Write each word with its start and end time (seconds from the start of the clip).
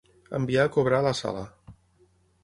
Enviar 0.37 0.63
a 0.69 0.71
cobrar 0.77 1.01
a 1.03 1.05
la 1.07 1.11
Sala. 1.19 1.43